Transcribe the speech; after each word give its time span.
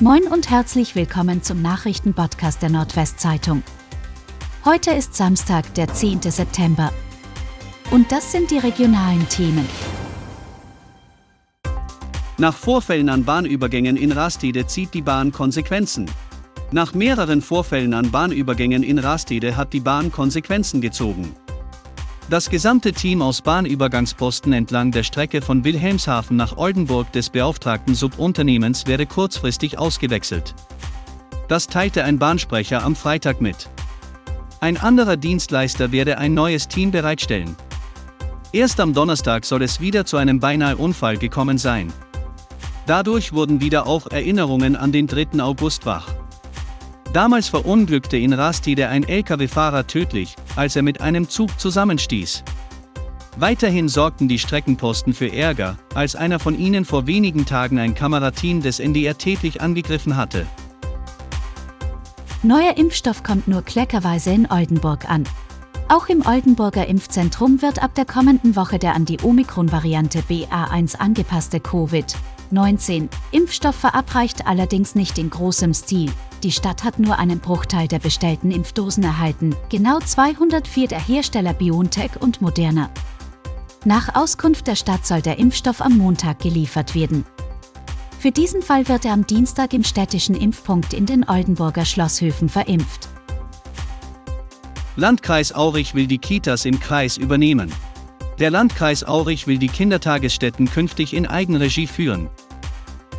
Moin 0.00 0.24
und 0.24 0.50
herzlich 0.50 0.96
willkommen 0.96 1.44
zum 1.44 1.62
Nachrichtenpodcast 1.62 2.60
der 2.60 2.68
Nordwestzeitung. 2.68 3.62
Heute 4.64 4.90
ist 4.90 5.14
Samstag, 5.14 5.72
der 5.74 5.86
10. 5.86 6.20
September. 6.20 6.92
Und 7.92 8.10
das 8.10 8.32
sind 8.32 8.50
die 8.50 8.58
regionalen 8.58 9.28
Themen. 9.28 9.68
Nach 12.38 12.56
Vorfällen 12.56 13.08
an 13.08 13.24
Bahnübergängen 13.24 13.96
in 13.96 14.10
Rastede 14.10 14.66
zieht 14.66 14.92
die 14.94 15.02
Bahn 15.02 15.30
Konsequenzen. 15.30 16.10
Nach 16.72 16.92
mehreren 16.92 17.40
Vorfällen 17.40 17.94
an 17.94 18.10
Bahnübergängen 18.10 18.82
in 18.82 18.98
Rastede 18.98 19.56
hat 19.56 19.72
die 19.72 19.80
Bahn 19.80 20.10
Konsequenzen 20.10 20.80
gezogen. 20.80 21.36
Das 22.30 22.48
gesamte 22.48 22.92
Team 22.92 23.20
aus 23.20 23.42
Bahnübergangsposten 23.42 24.54
entlang 24.54 24.90
der 24.90 25.02
Strecke 25.02 25.42
von 25.42 25.62
Wilhelmshaven 25.62 26.38
nach 26.38 26.56
Oldenburg 26.56 27.12
des 27.12 27.28
beauftragten 27.28 27.94
Subunternehmens 27.94 28.86
werde 28.86 29.04
kurzfristig 29.04 29.78
ausgewechselt. 29.78 30.54
Das 31.48 31.66
teilte 31.66 32.02
ein 32.02 32.18
Bahnsprecher 32.18 32.82
am 32.82 32.96
Freitag 32.96 33.42
mit. 33.42 33.68
Ein 34.60 34.78
anderer 34.78 35.18
Dienstleister 35.18 35.92
werde 35.92 36.16
ein 36.16 36.32
neues 36.32 36.66
Team 36.66 36.90
bereitstellen. 36.90 37.56
Erst 38.52 38.80
am 38.80 38.94
Donnerstag 38.94 39.44
soll 39.44 39.62
es 39.62 39.80
wieder 39.80 40.06
zu 40.06 40.16
einem 40.16 40.40
beinahe 40.40 40.78
Unfall 40.78 41.18
gekommen 41.18 41.58
sein. 41.58 41.92
Dadurch 42.86 43.34
wurden 43.34 43.60
wieder 43.60 43.86
auch 43.86 44.06
Erinnerungen 44.10 44.76
an 44.76 44.92
den 44.92 45.06
3. 45.06 45.42
August 45.42 45.84
wach. 45.84 46.08
Damals 47.12 47.48
verunglückte 47.48 48.16
in 48.16 48.32
Rastede 48.32 48.88
ein 48.88 49.04
Lkw-Fahrer 49.04 49.86
tödlich, 49.86 50.36
als 50.56 50.76
er 50.76 50.82
mit 50.82 51.00
einem 51.00 51.28
Zug 51.28 51.58
zusammenstieß. 51.58 52.44
Weiterhin 53.36 53.88
sorgten 53.88 54.28
die 54.28 54.38
Streckenposten 54.38 55.12
für 55.12 55.32
Ärger, 55.32 55.76
als 55.94 56.14
einer 56.14 56.38
von 56.38 56.56
ihnen 56.58 56.84
vor 56.84 57.06
wenigen 57.06 57.46
Tagen 57.46 57.78
ein 57.78 57.94
Kamerateam 57.94 58.62
des 58.62 58.78
NDR 58.78 59.18
tätlich 59.18 59.60
angegriffen 59.60 60.16
hatte. 60.16 60.46
Neuer 62.44 62.76
Impfstoff 62.76 63.22
kommt 63.22 63.48
nur 63.48 63.62
kleckerweise 63.62 64.30
in 64.30 64.50
Oldenburg 64.50 65.08
an. 65.10 65.24
Auch 65.88 66.08
im 66.08 66.24
Oldenburger 66.24 66.86
Impfzentrum 66.86 67.60
wird 67.60 67.82
ab 67.82 67.94
der 67.94 68.04
kommenden 68.04 68.54
Woche 68.56 68.78
der 68.78 68.94
an 68.94 69.04
die 69.04 69.18
Omikron-Variante 69.22 70.20
BA1 70.20 70.96
angepasste 70.96 71.60
Covid-19-Impfstoff 72.54 73.74
verabreicht, 73.74 74.46
allerdings 74.46 74.94
nicht 74.94 75.18
in 75.18 75.30
großem 75.30 75.74
Stil. 75.74 76.12
Die 76.42 76.52
Stadt 76.52 76.84
hat 76.84 76.98
nur 76.98 77.18
einen 77.18 77.40
Bruchteil 77.40 77.88
der 77.88 77.98
bestellten 77.98 78.50
Impfdosen 78.50 79.02
erhalten, 79.02 79.56
genau 79.70 79.98
204 79.98 80.88
der 80.88 81.00
Hersteller 81.00 81.52
BioNTech 81.52 82.12
und 82.20 82.40
Moderna. 82.40 82.90
Nach 83.84 84.14
Auskunft 84.14 84.66
der 84.66 84.76
Stadt 84.76 85.04
soll 85.06 85.20
der 85.20 85.38
Impfstoff 85.38 85.80
am 85.80 85.98
Montag 85.98 86.38
geliefert 86.38 86.94
werden. 86.94 87.24
Für 88.18 88.30
diesen 88.30 88.62
Fall 88.62 88.88
wird 88.88 89.04
er 89.04 89.12
am 89.12 89.26
Dienstag 89.26 89.74
im 89.74 89.84
städtischen 89.84 90.34
Impfpunkt 90.34 90.94
in 90.94 91.04
den 91.04 91.28
Oldenburger 91.28 91.84
Schlosshöfen 91.84 92.48
verimpft. 92.48 93.08
Landkreis 94.96 95.54
Aurich 95.54 95.94
will 95.94 96.06
die 96.06 96.18
Kitas 96.18 96.64
im 96.64 96.78
Kreis 96.78 97.16
übernehmen. 97.16 97.70
Der 98.40 98.50
Landkreis 98.50 99.04
Aurich 99.04 99.46
will 99.46 99.58
die 99.58 99.68
Kindertagesstätten 99.68 100.68
künftig 100.68 101.14
in 101.14 101.26
Eigenregie 101.26 101.86
führen. 101.86 102.28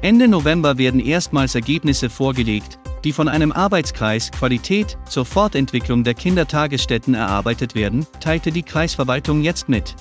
Ende 0.00 0.26
November 0.26 0.78
werden 0.78 1.00
erstmals 1.00 1.54
Ergebnisse 1.54 2.08
vorgelegt, 2.08 2.78
die 3.04 3.12
von 3.12 3.28
einem 3.28 3.52
Arbeitskreis 3.52 4.30
Qualität 4.30 4.96
zur 5.08 5.26
Fortentwicklung 5.26 6.02
der 6.02 6.14
Kindertagesstätten 6.14 7.14
erarbeitet 7.14 7.74
werden, 7.74 8.06
teilte 8.20 8.52
die 8.52 8.62
Kreisverwaltung 8.62 9.42
jetzt 9.42 9.68
mit. 9.68 9.94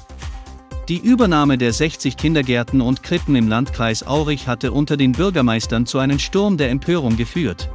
Die 0.87 0.97
Übernahme 0.97 1.57
der 1.57 1.73
60 1.73 2.15
Kindergärten 2.15 2.79
und 2.79 3.03
Krippen 3.03 3.35
im 3.35 3.49
Landkreis 3.49 4.07
Aurich 4.07 4.47
hatte 4.47 4.71
unter 4.71 4.97
den 4.97 5.11
Bürgermeistern 5.11 5.85
zu 5.85 5.99
einem 5.99 6.19
Sturm 6.19 6.57
der 6.57 6.69
Empörung 6.69 7.17
geführt. 7.17 7.69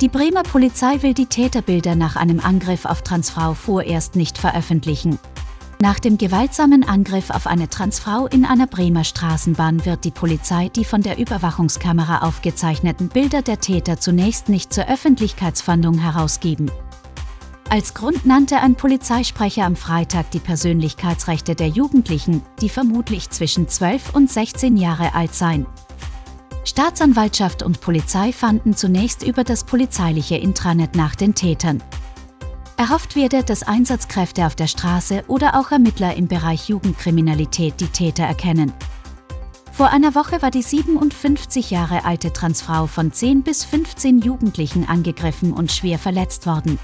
Die 0.00 0.08
Bremer 0.08 0.42
Polizei 0.44 1.02
will 1.02 1.12
die 1.12 1.26
Täterbilder 1.26 1.94
nach 1.94 2.16
einem 2.16 2.40
Angriff 2.40 2.86
auf 2.86 3.02
Transfrau 3.02 3.52
vorerst 3.52 4.16
nicht 4.16 4.38
veröffentlichen. 4.38 5.18
Nach 5.82 5.98
dem 5.98 6.18
gewaltsamen 6.18 6.86
Angriff 6.86 7.30
auf 7.30 7.46
eine 7.46 7.70
Transfrau 7.70 8.26
in 8.26 8.44
einer 8.44 8.66
Bremer 8.66 9.02
Straßenbahn 9.02 9.86
wird 9.86 10.04
die 10.04 10.10
Polizei 10.10 10.68
die 10.68 10.84
von 10.84 11.00
der 11.00 11.16
Überwachungskamera 11.16 12.18
aufgezeichneten 12.18 13.08
Bilder 13.08 13.40
der 13.40 13.60
Täter 13.60 13.98
zunächst 13.98 14.50
nicht 14.50 14.74
zur 14.74 14.86
Öffentlichkeitsfahndung 14.90 15.96
herausgeben. 15.96 16.70
Als 17.70 17.94
Grund 17.94 18.26
nannte 18.26 18.58
ein 18.58 18.74
Polizeisprecher 18.74 19.64
am 19.64 19.74
Freitag 19.74 20.30
die 20.32 20.38
Persönlichkeitsrechte 20.38 21.54
der 21.54 21.68
Jugendlichen, 21.68 22.42
die 22.60 22.68
vermutlich 22.68 23.30
zwischen 23.30 23.66
12 23.66 24.14
und 24.14 24.30
16 24.30 24.76
Jahre 24.76 25.14
alt 25.14 25.34
seien. 25.34 25.64
Staatsanwaltschaft 26.64 27.62
und 27.62 27.80
Polizei 27.80 28.32
fanden 28.32 28.76
zunächst 28.76 29.22
über 29.22 29.44
das 29.44 29.64
polizeiliche 29.64 30.36
Intranet 30.36 30.94
nach 30.94 31.14
den 31.14 31.34
Tätern. 31.34 31.82
Erhofft 32.80 33.14
werde, 33.14 33.44
dass 33.44 33.62
Einsatzkräfte 33.62 34.46
auf 34.46 34.54
der 34.54 34.66
Straße 34.66 35.24
oder 35.28 35.60
auch 35.60 35.70
Ermittler 35.70 36.16
im 36.16 36.28
Bereich 36.28 36.70
Jugendkriminalität 36.70 37.78
die 37.78 37.88
Täter 37.88 38.22
erkennen. 38.22 38.72
Vor 39.70 39.90
einer 39.90 40.14
Woche 40.14 40.40
war 40.40 40.50
die 40.50 40.62
57 40.62 41.70
Jahre 41.70 42.06
alte 42.06 42.32
Transfrau 42.32 42.86
von 42.86 43.12
10 43.12 43.42
bis 43.42 43.66
15 43.66 44.22
Jugendlichen 44.22 44.88
angegriffen 44.88 45.52
und 45.52 45.70
schwer 45.70 45.98
verletzt 45.98 46.46
worden. 46.46 46.78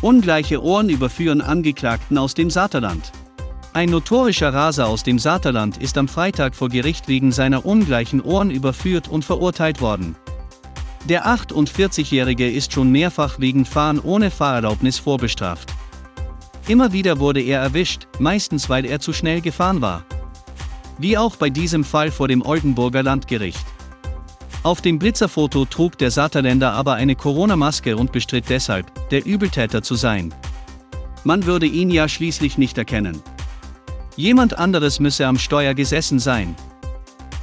Ungleiche 0.00 0.60
Ohren 0.60 0.88
überführen 0.88 1.40
Angeklagten 1.40 2.18
aus 2.18 2.34
dem 2.34 2.50
Saterland. 2.50 3.12
Ein 3.74 3.90
notorischer 3.90 4.52
Raser 4.52 4.88
aus 4.88 5.04
dem 5.04 5.20
Saterland 5.20 5.76
ist 5.76 5.96
am 5.96 6.08
Freitag 6.08 6.56
vor 6.56 6.68
Gericht 6.68 7.06
wegen 7.06 7.30
seiner 7.30 7.64
ungleichen 7.64 8.20
Ohren 8.20 8.50
überführt 8.50 9.06
und 9.06 9.24
verurteilt 9.24 9.80
worden. 9.80 10.16
Der 11.08 11.26
48-Jährige 11.26 12.50
ist 12.50 12.72
schon 12.72 12.92
mehrfach 12.92 13.38
wegen 13.38 13.64
Fahren 13.64 13.98
ohne 14.00 14.30
Fahrerlaubnis 14.30 14.98
vorbestraft. 14.98 15.72
Immer 16.68 16.92
wieder 16.92 17.18
wurde 17.18 17.40
er 17.40 17.60
erwischt, 17.60 18.06
meistens 18.18 18.68
weil 18.68 18.84
er 18.84 19.00
zu 19.00 19.12
schnell 19.12 19.40
gefahren 19.40 19.80
war. 19.80 20.04
Wie 20.98 21.16
auch 21.16 21.36
bei 21.36 21.48
diesem 21.48 21.84
Fall 21.84 22.10
vor 22.10 22.28
dem 22.28 22.42
Oldenburger 22.42 23.02
Landgericht. 23.02 23.64
Auf 24.62 24.82
dem 24.82 24.98
Blitzerfoto 24.98 25.64
trug 25.64 25.96
der 25.96 26.10
Saterländer 26.10 26.72
aber 26.72 26.94
eine 26.94 27.16
Corona-Maske 27.16 27.96
und 27.96 28.12
bestritt 28.12 28.50
deshalb, 28.50 29.08
der 29.08 29.24
Übeltäter 29.24 29.82
zu 29.82 29.94
sein. 29.94 30.34
Man 31.24 31.46
würde 31.46 31.66
ihn 31.66 31.90
ja 31.90 32.08
schließlich 32.08 32.58
nicht 32.58 32.76
erkennen. 32.76 33.22
Jemand 34.16 34.58
anderes 34.58 35.00
müsse 35.00 35.26
am 35.26 35.38
Steuer 35.38 35.72
gesessen 35.72 36.18
sein. 36.18 36.54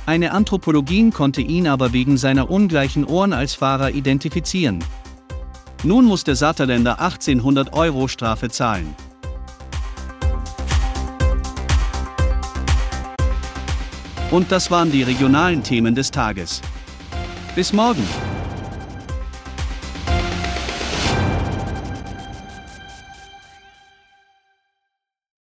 Eine 0.07 0.31
Anthropologin 0.31 1.11
konnte 1.11 1.41
ihn 1.41 1.67
aber 1.67 1.91
wegen 1.91 2.15
seiner 2.15 2.49
ungleichen 2.49 3.03
Ohren 3.03 3.33
als 3.33 3.55
Fahrer 3.55 3.91
identifizieren. 3.91 4.81
Nun 5.83 6.05
muss 6.05 6.23
der 6.23 6.37
Saterländer 6.37 7.01
1800 7.01 7.73
Euro 7.73 8.07
Strafe 8.07 8.47
zahlen. 8.47 8.95
Und 14.31 14.49
das 14.49 14.71
waren 14.71 14.93
die 14.93 15.03
regionalen 15.03 15.61
Themen 15.61 15.93
des 15.93 16.09
Tages. 16.09 16.61
Bis 17.53 17.73
morgen! 17.73 18.07